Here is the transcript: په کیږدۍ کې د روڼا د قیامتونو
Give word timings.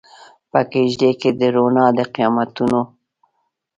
په 0.51 0.59
کیږدۍ 0.71 1.11
کې 1.21 1.29
د 1.39 1.41
روڼا 1.55 1.85
د 1.97 1.99
قیامتونو 2.15 2.81